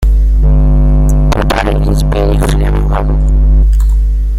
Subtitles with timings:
[1.31, 3.21] Paper is very flammable.